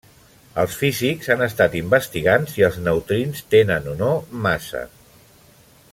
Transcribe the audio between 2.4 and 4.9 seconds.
si els neutrins tenen o no massa.